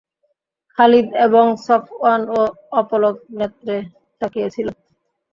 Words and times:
খালিদ 0.77 1.07
এবং 1.25 1.45
সফওয়ানও 1.65 2.41
অপলক 2.73 3.15
নেত্রে 3.37 3.75
তাকিয়েছিল। 4.21 4.67